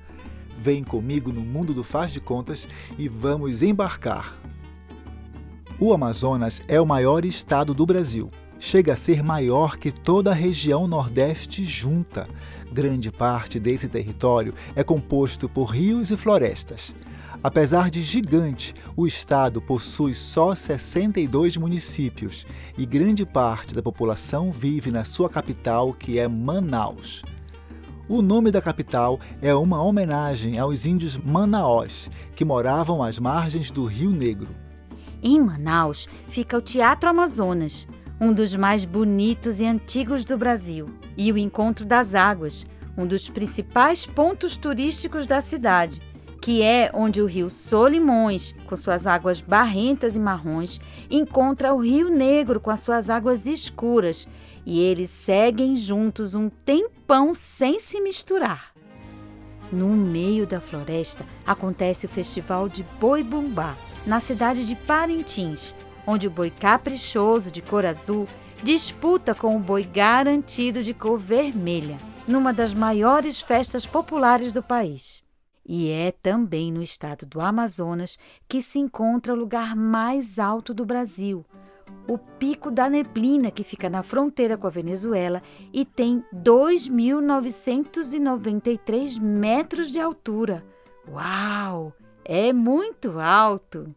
Vem 0.57 0.83
comigo 0.83 1.31
no 1.31 1.39
mundo 1.39 1.73
do 1.73 1.81
faz 1.81 2.11
de 2.11 2.19
contas 2.19 2.67
e 2.97 3.07
vamos 3.07 3.63
embarcar. 3.63 4.37
O 5.79 5.93
Amazonas 5.93 6.61
é 6.67 6.79
o 6.81 6.85
maior 6.85 7.23
estado 7.23 7.73
do 7.73 7.85
Brasil. 7.85 8.29
Chega 8.67 8.93
a 8.93 8.97
ser 8.97 9.21
maior 9.21 9.77
que 9.77 9.91
toda 9.91 10.31
a 10.31 10.33
região 10.33 10.87
Nordeste 10.87 11.63
junta. 11.63 12.27
Grande 12.71 13.11
parte 13.11 13.59
desse 13.59 13.87
território 13.87 14.55
é 14.75 14.83
composto 14.83 15.47
por 15.47 15.65
rios 15.65 16.09
e 16.09 16.17
florestas. 16.17 16.95
Apesar 17.43 17.91
de 17.91 18.01
gigante, 18.01 18.73
o 18.97 19.05
estado 19.05 19.61
possui 19.61 20.15
só 20.15 20.55
62 20.55 21.57
municípios 21.57 22.47
e 22.75 22.87
grande 22.87 23.23
parte 23.23 23.75
da 23.75 23.83
população 23.83 24.51
vive 24.51 24.89
na 24.89 25.03
sua 25.03 25.29
capital, 25.29 25.93
que 25.93 26.17
é 26.17 26.27
Manaus. 26.27 27.21
O 28.09 28.19
nome 28.19 28.49
da 28.49 28.63
capital 28.63 29.19
é 29.43 29.53
uma 29.53 29.79
homenagem 29.83 30.57
aos 30.57 30.87
índios 30.87 31.19
Manaós, 31.19 32.09
que 32.35 32.43
moravam 32.43 33.03
às 33.03 33.19
margens 33.19 33.69
do 33.69 33.85
Rio 33.85 34.09
Negro. 34.09 34.49
Em 35.21 35.39
Manaus 35.39 36.09
fica 36.27 36.57
o 36.57 36.61
Teatro 36.61 37.07
Amazonas, 37.11 37.87
um 38.19 38.33
dos 38.33 38.55
mais 38.55 38.85
bonitos 38.85 39.59
e 39.59 39.65
antigos 39.65 40.23
do 40.23 40.37
Brasil, 40.37 40.89
e 41.17 41.31
o 41.31 41.37
Encontro 41.37 41.85
das 41.85 42.15
Águas, 42.15 42.65
um 42.97 43.05
dos 43.05 43.29
principais 43.29 44.05
pontos 44.05 44.55
turísticos 44.55 45.25
da 45.25 45.41
cidade 45.41 46.01
que 46.45 46.61
é 46.61 46.91
onde 46.93 47.23
o 47.23 47.25
rio 47.25 47.49
Solimões, 47.49 48.53
com 48.67 48.75
suas 48.75 49.07
águas 49.07 49.41
barrentas 49.41 50.15
e 50.15 50.19
marrons, 50.19 50.79
encontra 51.09 51.73
o 51.73 51.79
Rio 51.79 52.07
Negro 52.07 52.59
com 52.59 52.69
as 52.69 52.81
suas 52.81 53.09
águas 53.09 53.47
escuras, 53.47 54.27
e 54.63 54.79
eles 54.79 55.09
seguem 55.09 55.75
juntos 55.75 56.35
um 56.35 56.47
tempão 56.47 57.33
sem 57.33 57.79
se 57.79 57.99
misturar. 57.99 58.75
No 59.71 59.87
meio 59.87 60.45
da 60.45 60.61
floresta 60.61 61.25
acontece 61.47 62.05
o 62.05 62.09
festival 62.09 62.69
de 62.69 62.83
Boi 62.99 63.23
Bumbá, 63.23 63.75
na 64.05 64.19
cidade 64.19 64.67
de 64.67 64.75
Parintins, 64.75 65.73
onde 66.07 66.27
o 66.27 66.31
boi 66.31 66.49
caprichoso 66.49 67.51
de 67.51 67.61
cor 67.61 67.85
azul 67.85 68.27
disputa 68.63 69.35
com 69.35 69.55
o 69.55 69.59
boi 69.59 69.83
garantido 69.83 70.81
de 70.81 70.93
cor 70.93 71.17
vermelha, 71.17 71.97
numa 72.27 72.53
das 72.53 72.73
maiores 72.73 73.39
festas 73.39 73.85
populares 73.85 74.51
do 74.51 74.63
país. 74.63 75.23
E 75.67 75.89
é 75.89 76.11
também 76.11 76.71
no 76.71 76.81
estado 76.81 77.25
do 77.25 77.41
Amazonas 77.41 78.17
que 78.47 78.61
se 78.61 78.79
encontra 78.79 79.33
o 79.33 79.37
lugar 79.37 79.75
mais 79.75 80.37
alto 80.37 80.73
do 80.73 80.85
Brasil, 80.85 81.45
o 82.07 82.17
Pico 82.17 82.69
da 82.69 82.89
Neblina, 82.89 83.51
que 83.51 83.63
fica 83.63 83.89
na 83.89 84.03
fronteira 84.03 84.57
com 84.57 84.67
a 84.67 84.71
Venezuela 84.71 85.41
e 85.73 85.83
tem 85.83 86.23
2.993 86.33 89.19
metros 89.19 89.91
de 89.91 89.99
altura. 89.99 90.63
Uau! 91.07 91.91
É 92.23 92.53
muito 92.53 93.19
alto! 93.19 93.93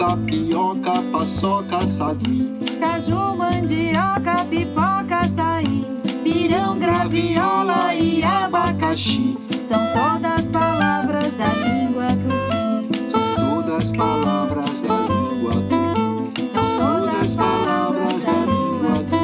Tapioca, 0.00 1.02
paçoca, 1.12 1.76
açaí. 1.76 2.58
Caju, 2.80 3.36
mandioca, 3.36 4.46
pipoca, 4.48 5.18
açaí. 5.18 5.84
Pirão, 6.24 6.78
graviola 6.78 7.94
e 7.94 8.22
abacaxi. 8.22 9.36
São 9.62 9.78
todas 9.92 10.48
palavras 10.48 11.34
da 11.34 11.48
língua 11.48 12.06
tupi. 12.06 13.06
São 13.06 13.20
todas 13.36 13.92
palavras 13.92 14.80
da 14.80 15.00
língua 15.02 15.52
tupi. 15.52 16.48
São 16.48 16.64
todas 16.78 17.36
palavras 17.36 18.24
da 18.24 18.32
língua 18.32 18.94
tupi. 19.10 19.20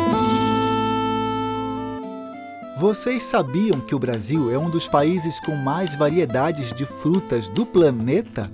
Vocês 2.79 3.23
sabiam 3.23 3.81
que 3.81 3.95
o 3.95 3.99
Brasil 3.99 4.53
é 4.53 4.59
um 4.59 4.69
dos 4.69 4.87
países 4.87 5.41
com 5.41 5.57
mais 5.57 5.95
variedades 5.95 6.71
de 6.75 6.85
frutas 6.85 7.49
do 7.49 7.65
planeta? 7.65 8.51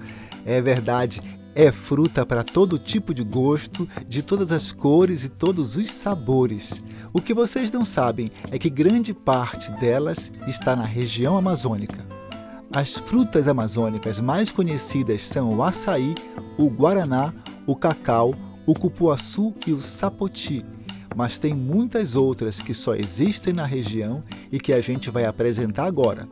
É 0.46 0.60
verdade, 0.60 1.20
é 1.54 1.70
fruta 1.70 2.24
para 2.24 2.42
todo 2.42 2.78
tipo 2.78 3.12
de 3.12 3.22
gosto, 3.22 3.88
de 4.08 4.22
todas 4.22 4.52
as 4.52 4.72
cores 4.72 5.24
e 5.24 5.28
todos 5.28 5.76
os 5.76 5.90
sabores. 5.90 6.82
O 7.12 7.20
que 7.20 7.34
vocês 7.34 7.70
não 7.70 7.84
sabem 7.84 8.28
é 8.50 8.58
que 8.58 8.70
grande 8.70 9.12
parte 9.12 9.70
delas 9.72 10.32
está 10.46 10.74
na 10.74 10.84
região 10.84 11.36
amazônica. 11.36 12.06
As 12.74 12.94
frutas 12.94 13.48
amazônicas 13.48 14.18
mais 14.18 14.50
conhecidas 14.50 15.26
são 15.26 15.54
o 15.54 15.62
açaí, 15.62 16.14
o 16.56 16.70
guaraná, 16.70 17.34
o 17.66 17.76
cacau, 17.76 18.34
o 18.64 18.74
cupuaçu 18.74 19.54
e 19.66 19.72
o 19.72 19.80
sapoti. 19.80 20.64
Mas 21.14 21.36
tem 21.36 21.52
muitas 21.52 22.14
outras 22.14 22.62
que 22.62 22.72
só 22.72 22.94
existem 22.94 23.52
na 23.52 23.66
região 23.66 24.24
e 24.50 24.58
que 24.58 24.72
a 24.72 24.80
gente 24.80 25.10
vai 25.10 25.26
apresentar 25.26 25.84
agora. 25.84 26.26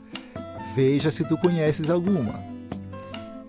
Veja 0.75 1.11
se 1.11 1.25
tu 1.25 1.37
conheces 1.37 1.91
alguma. 1.91 2.50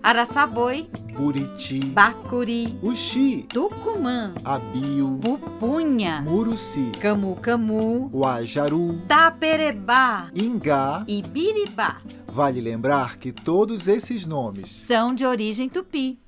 Araçaboi, 0.02 0.88
Buriti, 1.16 1.78
Bacuri, 1.86 2.76
Uxi, 2.82 3.46
Tucumã, 3.48 4.34
Abil, 4.44 5.16
Pupunha, 5.22 6.20
Muruci, 6.22 6.90
Camu-Camu, 7.00 8.10
Uajaru, 8.12 9.00
Taperebá 9.06 10.28
Ingá. 10.34 11.04
e 11.06 11.22
Biribá 11.22 12.00
Vale 12.26 12.60
lembrar 12.60 13.16
que 13.18 13.30
todos 13.30 13.86
esses 13.86 14.26
nomes 14.26 14.72
são 14.72 15.14
de 15.14 15.24
origem 15.24 15.68
tupi. 15.68 16.18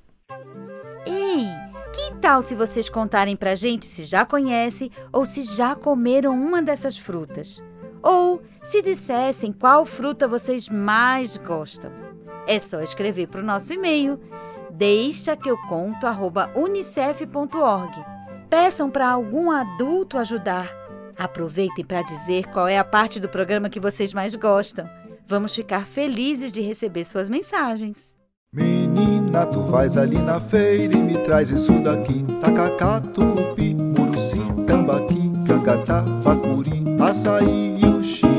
Ei, 1.05 1.45
que 1.93 2.15
tal 2.21 2.41
se 2.41 2.55
vocês 2.55 2.87
contarem 2.87 3.35
pra 3.35 3.55
gente 3.55 3.85
se 3.85 4.03
já 4.03 4.25
conhecem 4.25 4.89
ou 5.11 5.25
se 5.25 5.43
já 5.43 5.75
comeram 5.75 6.33
uma 6.33 6.61
dessas 6.61 6.97
frutas? 6.97 7.61
Ou 8.01 8.41
se 8.63 8.81
dissessem 8.81 9.51
qual 9.51 9.85
fruta 9.85 10.27
vocês 10.27 10.69
mais 10.69 11.35
gostam? 11.37 12.04
É 12.47 12.59
só 12.59 12.81
escrever 12.81 13.27
para 13.27 13.41
o 13.41 13.45
nosso 13.45 13.73
e-mail 13.73 14.19
deixa 14.77 15.35
que 15.35 15.49
eu 15.49 15.57
conto 15.67 16.05
unicef.org. 16.55 18.05
Peçam 18.49 18.89
para 18.89 19.09
algum 19.09 19.49
adulto 19.51 20.17
ajudar. 20.17 20.69
Aproveitem 21.17 21.85
para 21.85 22.01
dizer 22.01 22.47
qual 22.47 22.67
é 22.67 22.77
a 22.77 22.83
parte 22.83 23.19
do 23.19 23.29
programa 23.29 23.69
que 23.69 23.79
vocês 23.79 24.13
mais 24.13 24.35
gostam. 24.35 24.87
Vamos 25.25 25.55
ficar 25.55 25.85
felizes 25.85 26.51
de 26.51 26.61
receber 26.61 27.03
suas 27.03 27.29
mensagens. 27.29 28.13
Menina, 28.53 29.45
tu 29.45 29.61
vais 29.61 29.97
ali 29.97 30.17
na 30.17 30.39
feira 30.39 30.93
e 30.93 31.01
me 31.01 31.17
traz 31.19 31.49
isso 31.49 31.73
daqui 31.79 32.23
Tacacá, 32.39 33.01
tucupi, 33.01 33.73
muruci, 33.73 34.39
tambaqui, 34.65 35.31
cangatá, 35.45 36.01
bacuri, 36.01 36.83
açaí 37.01 37.79
e 37.81 37.85
uxi 37.85 38.34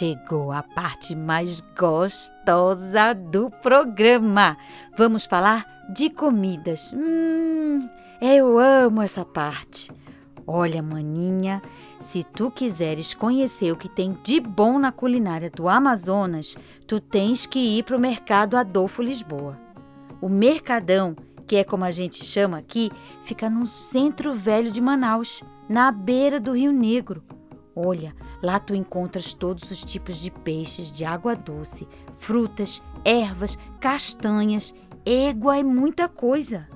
Chegou 0.00 0.50
a 0.50 0.62
parte 0.62 1.14
mais 1.14 1.60
gostosa 1.78 3.12
do 3.12 3.50
programa. 3.50 4.56
Vamos 4.96 5.26
falar 5.26 5.66
de 5.90 6.08
comidas. 6.08 6.94
Hum, 6.94 7.86
eu 8.18 8.58
amo 8.58 9.02
essa 9.02 9.26
parte. 9.26 9.92
Olha, 10.46 10.82
maninha, 10.82 11.60
se 12.00 12.24
tu 12.24 12.50
quiseres 12.50 13.12
conhecer 13.12 13.72
o 13.72 13.76
que 13.76 13.90
tem 13.90 14.16
de 14.24 14.40
bom 14.40 14.78
na 14.78 14.90
culinária 14.90 15.50
do 15.50 15.68
Amazonas, 15.68 16.56
tu 16.86 16.98
tens 16.98 17.44
que 17.44 17.58
ir 17.58 17.82
para 17.82 17.98
o 17.98 18.00
Mercado 18.00 18.56
Adolfo 18.56 19.02
Lisboa. 19.02 19.60
O 20.18 20.30
Mercadão, 20.30 21.14
que 21.46 21.56
é 21.56 21.62
como 21.62 21.84
a 21.84 21.90
gente 21.90 22.24
chama 22.24 22.56
aqui, 22.56 22.90
fica 23.22 23.50
no 23.50 23.66
centro 23.66 24.32
velho 24.32 24.72
de 24.72 24.80
Manaus, 24.80 25.42
na 25.68 25.92
beira 25.92 26.40
do 26.40 26.56
Rio 26.56 26.72
Negro. 26.72 27.22
Olha, 27.82 28.14
lá 28.42 28.58
tu 28.58 28.74
encontras 28.74 29.32
todos 29.32 29.70
os 29.70 29.82
tipos 29.82 30.16
de 30.16 30.30
peixes 30.30 30.92
de 30.92 31.02
água 31.02 31.34
doce, 31.34 31.88
frutas, 32.12 32.82
ervas, 33.04 33.56
castanhas, 33.80 34.74
égua 35.04 35.58
e 35.58 35.64
muita 35.64 36.06
coisa. 36.08 36.68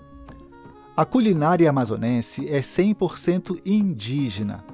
A 0.96 1.04
culinária 1.04 1.68
amazonense 1.68 2.48
é 2.48 2.60
100% 2.60 3.60
indígena. 3.66 4.64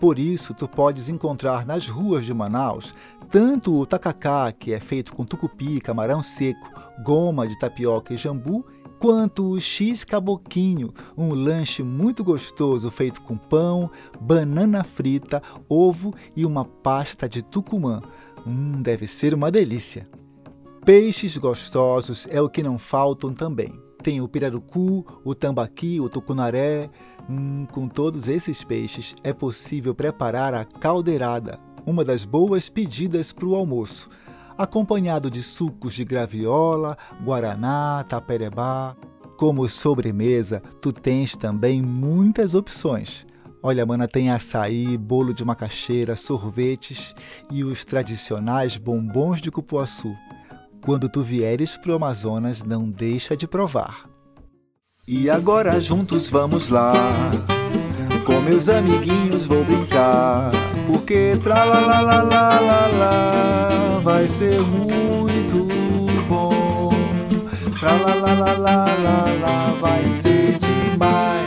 Por 0.00 0.18
isso, 0.18 0.54
tu 0.54 0.66
podes 0.66 1.08
encontrar 1.08 1.66
nas 1.66 1.86
ruas 1.86 2.24
de 2.24 2.32
Manaus 2.32 2.94
tanto 3.30 3.74
o 3.74 3.84
tacacá, 3.84 4.52
que 4.52 4.72
é 4.72 4.80
feito 4.80 5.12
com 5.12 5.24
tucupi, 5.24 5.80
camarão 5.80 6.22
seco, 6.22 6.70
goma 7.02 7.46
de 7.48 7.58
tapioca 7.58 8.14
e 8.14 8.16
jambu, 8.16 8.64
quanto 8.98 9.50
o 9.50 9.60
X 9.60 10.04
Caboquinho, 10.04 10.92
um 11.16 11.34
lanche 11.34 11.82
muito 11.82 12.24
gostoso 12.24 12.90
feito 12.90 13.20
com 13.22 13.36
pão, 13.36 13.90
banana 14.20 14.82
frita, 14.82 15.42
ovo 15.68 16.14
e 16.36 16.44
uma 16.44 16.64
pasta 16.64 17.28
de 17.28 17.42
tucumã. 17.42 18.00
Hum, 18.46 18.82
deve 18.82 19.06
ser 19.06 19.34
uma 19.34 19.50
delícia. 19.50 20.04
Peixes 20.84 21.36
gostosos 21.36 22.26
é 22.30 22.40
o 22.40 22.48
que 22.48 22.62
não 22.62 22.78
faltam 22.78 23.32
também. 23.32 23.72
Tem 24.02 24.20
o 24.20 24.28
pirarucu, 24.28 25.04
o 25.24 25.34
tambaqui, 25.34 25.98
o 25.98 26.10
tucunaré. 26.10 26.90
Hum, 27.28 27.66
com 27.72 27.88
todos 27.88 28.28
esses 28.28 28.62
peixes 28.62 29.16
é 29.24 29.32
possível 29.32 29.94
preparar 29.94 30.52
a 30.52 30.64
caldeirada, 30.64 31.58
uma 31.86 32.04
das 32.04 32.26
boas 32.26 32.68
pedidas 32.68 33.32
para 33.32 33.46
o 33.46 33.54
almoço, 33.54 34.10
acompanhado 34.56 35.30
de 35.30 35.42
sucos 35.42 35.94
de 35.94 36.04
graviola, 36.04 36.96
guaraná, 37.22 38.04
taperebá. 38.08 38.96
Como 39.36 39.68
sobremesa, 39.68 40.62
tu 40.80 40.92
tens 40.92 41.34
também 41.36 41.82
muitas 41.82 42.54
opções. 42.54 43.26
Olha, 43.62 43.84
mana, 43.84 44.06
tem 44.06 44.30
açaí, 44.30 44.96
bolo 44.96 45.32
de 45.32 45.44
macaxeira, 45.44 46.14
sorvetes 46.14 47.14
e 47.50 47.64
os 47.64 47.84
tradicionais 47.84 48.76
bombons 48.76 49.40
de 49.40 49.50
cupuaçu. 49.50 50.14
Quando 50.84 51.08
tu 51.08 51.22
vieres 51.22 51.76
pro 51.76 51.94
Amazonas, 51.94 52.62
não 52.62 52.90
deixa 52.90 53.36
de 53.36 53.48
provar. 53.48 54.08
E 55.08 55.30
agora 55.30 55.80
juntos 55.80 56.30
vamos 56.30 56.68
lá. 56.68 56.92
Com 58.24 58.40
meus 58.40 58.68
amiguinhos 58.68 59.46
vou 59.46 59.62
brincar, 59.64 60.50
porque 60.86 61.38
tra 61.42 61.64
la 61.64 61.80
la 61.80 62.00
la 62.00 62.22
la 62.22 62.60
la 62.60 62.86
la 62.88 64.00
vai 64.02 64.26
ser 64.26 64.60
muito 64.60 65.68
bom. 66.26 66.90
Tra 67.78 67.92
la 67.92 68.14
la 68.14 68.34
la 68.34 68.52
la 68.54 68.84
la 69.04 69.24
la 69.42 69.74
vai 69.78 70.08
ser 70.08 70.58
demais. 70.58 71.44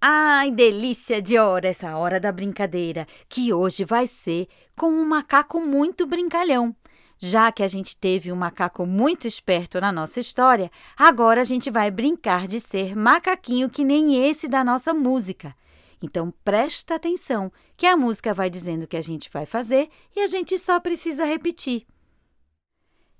Ai, 0.00 0.50
delícia 0.50 1.20
de 1.20 1.38
hora 1.38 1.68
essa 1.68 1.96
hora 1.98 2.18
da 2.18 2.32
brincadeira, 2.32 3.06
que 3.28 3.52
hoje 3.52 3.84
vai 3.84 4.06
ser 4.06 4.46
com 4.74 4.88
um 4.88 5.04
macaco 5.04 5.60
muito 5.60 6.06
brincalhão. 6.06 6.74
Já 7.18 7.50
que 7.50 7.62
a 7.62 7.68
gente 7.68 7.96
teve 7.96 8.30
um 8.30 8.36
macaco 8.36 8.84
muito 8.84 9.26
esperto 9.26 9.80
na 9.80 9.90
nossa 9.90 10.20
história, 10.20 10.70
agora 10.96 11.40
a 11.40 11.44
gente 11.44 11.70
vai 11.70 11.90
brincar 11.90 12.46
de 12.46 12.60
ser 12.60 12.94
macaquinho 12.94 13.70
que 13.70 13.84
nem 13.84 14.28
esse 14.28 14.46
da 14.46 14.62
nossa 14.62 14.92
música. 14.92 15.54
Então 16.02 16.32
presta 16.44 16.96
atenção, 16.96 17.50
que 17.76 17.86
a 17.86 17.96
música 17.96 18.34
vai 18.34 18.50
dizendo 18.50 18.82
o 18.82 18.86
que 18.86 18.98
a 18.98 19.02
gente 19.02 19.30
vai 19.32 19.46
fazer 19.46 19.88
e 20.14 20.20
a 20.20 20.26
gente 20.26 20.58
só 20.58 20.78
precisa 20.78 21.24
repetir. 21.24 21.86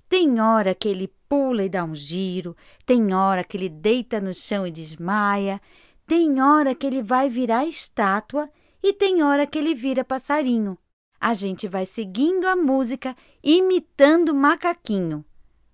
Tem 0.07 0.39
hora 0.39 0.75
que 0.75 0.87
ele 0.87 1.11
pula 1.27 1.63
e 1.63 1.69
dá 1.69 1.83
um 1.83 1.95
giro, 1.95 2.55
tem 2.85 3.13
hora 3.13 3.43
que 3.43 3.57
ele 3.57 3.67
deita 3.67 4.21
no 4.21 4.33
chão 4.33 4.65
e 4.65 4.71
desmaia, 4.71 5.59
tem 6.05 6.41
hora 6.41 6.73
que 6.73 6.87
ele 6.87 7.01
vai 7.01 7.27
virar 7.29 7.65
estátua 7.65 8.49
e 8.81 8.93
tem 8.93 9.23
hora 9.23 9.45
que 9.45 9.57
ele 9.57 9.75
vira 9.75 10.05
passarinho. 10.05 10.77
A 11.19 11.33
gente 11.33 11.67
vai 11.67 11.85
seguindo 11.85 12.45
a 12.45 12.55
música, 12.55 13.15
imitando 13.43 14.33
macaquinho. 14.35 15.25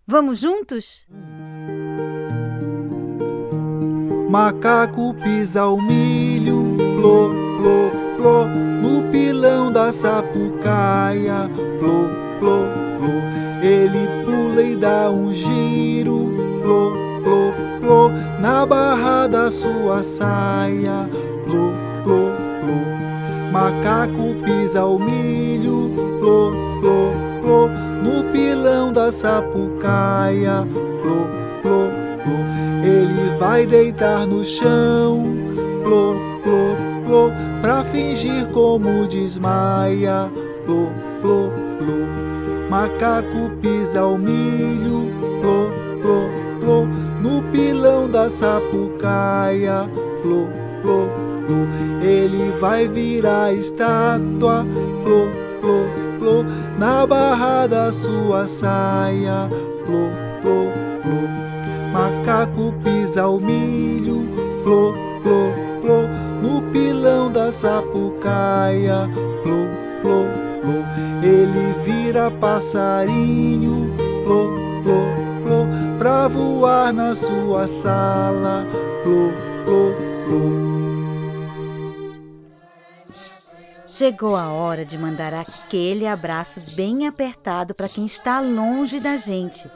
Vamos 0.08 0.40
juntos? 0.40 1.06
Macaco 4.30 5.14
pisa 5.22 5.68
o 5.68 5.82
milho, 5.82 6.76
plô, 7.00 7.30
plô, 7.58 7.92
plô, 8.18 8.46
no 8.46 9.12
pilão 9.12 9.72
da 9.72 9.92
sapucaia, 9.92 11.50
plô, 11.78 12.08
plô, 12.40 12.64
plô. 12.98 13.22
Ele 13.62 14.26
pula 14.26 14.62
e 14.62 14.76
dá 14.76 15.12
um 15.12 15.34
giro, 15.34 16.32
plô, 16.64 16.94
plô, 17.22 17.54
plô, 17.80 18.10
na 18.42 18.66
barra 18.66 19.28
da 19.28 19.52
sua 19.52 20.02
saia, 20.02 21.08
plô, 21.46 21.72
plô, 22.04 22.32
plô. 22.62 23.13
Macaco 23.54 24.34
pisa 24.44 24.84
o 24.84 24.98
milho, 24.98 25.92
plô, 26.20 26.52
plô, 26.82 27.12
plô, 27.40 27.68
no 28.02 28.24
pilão 28.32 28.92
da 28.92 29.12
sapucaia. 29.12 30.68
Plô, 31.04 31.28
plô, 31.62 31.88
plô, 32.24 32.40
ele 32.84 33.38
vai 33.38 33.68
deitar 33.68 34.26
no 34.26 34.44
chão. 34.44 35.24
Plô, 35.84 36.16
plô, 36.42 36.76
plô, 37.06 37.32
pra 37.62 37.86
fingir 37.86 38.48
como 38.48 39.06
desmaia. 39.06 40.32
Plô, 40.66 40.88
plô, 41.22 41.52
plô, 41.78 42.08
macaco 42.72 43.52
pisa 43.62 44.04
o 44.04 44.18
milho. 44.18 45.12
Plô, 45.42 45.70
plô, 46.02 46.28
plô, 46.60 46.86
no 47.22 47.44
pilão 47.52 48.10
da 48.10 48.28
sapucaia. 48.32 49.88
Plô, 50.24 50.48
plô, 50.82 51.06
plô, 51.06 51.23
ele 52.02 52.52
vai 52.60 52.88
virar 52.88 53.54
estátua. 53.54 54.66
Plô, 55.04 55.28
plô, 55.62 55.86
plô, 56.20 56.44
na 56.78 57.06
barra 57.06 57.68
da 57.68 57.92
sua 57.92 58.48
saia. 58.48 59.50
Plô, 59.86 60.10
plô, 60.42 60.68
plô, 61.02 61.92
macaco 61.92 62.74
pisa 62.84 63.28
o 63.28 63.40
milho. 63.40 64.28
Plô, 64.64 64.94
plô, 65.22 65.52
plô, 65.82 66.08
no 66.42 66.62
pilão 66.72 67.32
da 67.32 67.52
sapucaia. 67.52 69.10
Plô, 69.44 69.68
plô, 70.02 70.26
plô, 70.62 70.84
ele 71.24 71.74
vira 71.84 72.32
passarinho. 72.32 73.92
Plô, 74.24 74.48
plô, 74.84 75.02
plô, 75.44 75.98
pra 75.98 76.28
voar 76.28 76.94
na 76.94 77.14
sua 77.16 77.68
sala. 77.68 78.66
Plô, 79.04 79.32
plô, 79.66 79.92
plô. 80.28 80.73
Chegou 83.96 84.36
a 84.36 84.52
hora 84.52 84.84
de 84.84 84.98
mandar 84.98 85.36
aquele 85.36 86.08
abraço 86.08 86.60
bem 86.76 87.06
apertado 87.06 87.76
para 87.76 87.88
quem 87.88 88.08
está 88.08 88.40
longe 88.40 89.00
da 89.00 89.18
gente. 89.18 89.70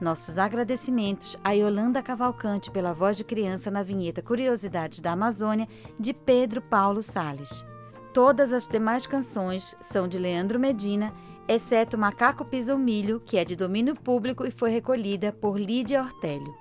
Nossos 0.00 0.38
agradecimentos 0.38 1.36
a 1.44 1.52
Yolanda 1.52 2.02
Cavalcante 2.02 2.70
pela 2.70 2.94
voz 2.94 3.18
de 3.18 3.24
criança 3.24 3.70
na 3.70 3.82
vinheta 3.82 4.22
Curiosidades 4.22 5.00
da 5.00 5.12
Amazônia, 5.12 5.68
de 5.98 6.14
Pedro 6.14 6.62
Paulo 6.62 7.02
Sales. 7.02 7.66
Todas 8.14 8.50
as 8.54 8.66
demais 8.66 9.06
canções 9.06 9.76
são 9.78 10.08
de 10.08 10.18
Leandro 10.18 10.58
Medina, 10.58 11.12
exceto 11.46 11.98
Macaco 11.98 12.46
Pisa 12.46 12.74
o 12.74 12.78
Milho, 12.78 13.20
que 13.20 13.36
é 13.36 13.44
de 13.44 13.54
domínio 13.54 13.94
público 13.94 14.46
e 14.46 14.50
foi 14.50 14.70
recolhida 14.70 15.32
por 15.32 15.60
Lídia 15.60 16.00
Ortélio. 16.02 16.56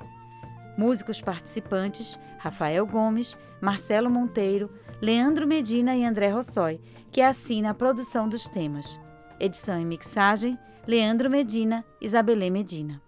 Músicos 0.77 1.21
participantes: 1.21 2.19
Rafael 2.39 2.85
Gomes, 2.85 3.37
Marcelo 3.61 4.09
Monteiro, 4.09 4.69
Leandro 5.01 5.47
Medina 5.47 5.95
e 5.95 6.05
André 6.05 6.29
Rossói, 6.29 6.79
que 7.11 7.21
assina 7.21 7.71
a 7.71 7.73
produção 7.73 8.27
dos 8.27 8.49
temas. 8.49 8.99
Edição 9.39 9.79
e 9.79 9.85
mixagem: 9.85 10.57
Leandro 10.87 11.29
Medina, 11.29 11.85
Isabelê 12.01 12.49
Medina. 12.49 13.01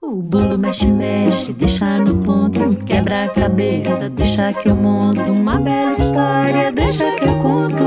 O 0.00 0.22
bolo 0.22 0.58
mexe, 0.58 0.86
mexe, 0.86 1.52
deixa 1.52 1.98
no 1.98 2.22
ponto, 2.22 2.76
quebra 2.84 3.24
a 3.24 3.28
cabeça, 3.28 4.08
deixa 4.10 4.52
que 4.52 4.68
eu 4.68 4.76
monto 4.76 5.20
uma 5.20 5.58
bela 5.58 5.92
história, 5.92 6.70
deixa 6.70 7.14
que 7.16 7.24
eu 7.24 7.38
conto. 7.38 7.84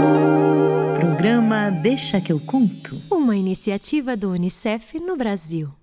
Programa 0.99 1.71
Deixa 1.81 2.19
que 2.19 2.31
eu 2.31 2.39
conto. 2.39 3.01
Uma 3.09 3.35
iniciativa 3.35 4.17
do 4.17 4.31
Unicef 4.31 4.99
no 4.99 5.15
Brasil. 5.15 5.78